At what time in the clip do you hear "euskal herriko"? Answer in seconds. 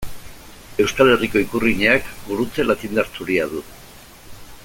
0.85-1.43